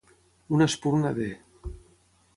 Una 0.57 0.67
espurna 0.71 1.13
de. 1.21 1.29